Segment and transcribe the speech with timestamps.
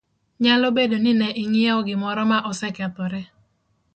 [0.43, 3.21] Nyalo bedo ni ne ing'iewo gimoro ma osekethore,